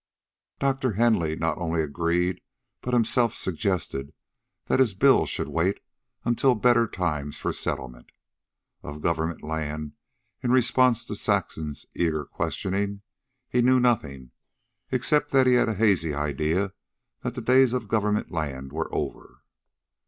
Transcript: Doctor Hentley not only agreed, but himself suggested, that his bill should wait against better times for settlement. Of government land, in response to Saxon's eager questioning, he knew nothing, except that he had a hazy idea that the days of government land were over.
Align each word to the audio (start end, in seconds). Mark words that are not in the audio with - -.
Doctor 0.57 0.93
Hentley 0.93 1.35
not 1.35 1.59
only 1.59 1.79
agreed, 1.83 2.41
but 2.81 2.91
himself 2.95 3.35
suggested, 3.35 4.13
that 4.65 4.79
his 4.79 4.95
bill 4.95 5.27
should 5.27 5.47
wait 5.49 5.79
against 6.25 6.61
better 6.63 6.87
times 6.87 7.37
for 7.37 7.53
settlement. 7.53 8.09
Of 8.81 9.01
government 9.01 9.43
land, 9.43 9.91
in 10.41 10.49
response 10.51 11.05
to 11.05 11.15
Saxon's 11.15 11.85
eager 11.95 12.25
questioning, 12.25 13.03
he 13.47 13.61
knew 13.61 13.79
nothing, 13.79 14.31
except 14.91 15.29
that 15.33 15.45
he 15.45 15.53
had 15.53 15.69
a 15.69 15.75
hazy 15.75 16.15
idea 16.15 16.73
that 17.21 17.35
the 17.35 17.41
days 17.41 17.71
of 17.71 17.87
government 17.87 18.31
land 18.31 18.73
were 18.73 18.89
over. 18.91 19.43